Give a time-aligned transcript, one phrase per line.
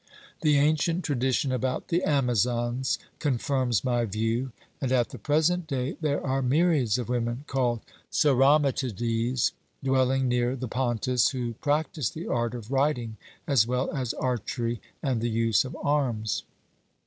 [0.41, 6.25] The ancient tradition about the Amazons confirms my view, and at the present day there
[6.25, 9.51] are myriads of women, called Sauromatides,
[9.83, 15.21] dwelling near the Pontus, who practise the art of riding as well as archery and
[15.21, 16.45] the use of arms.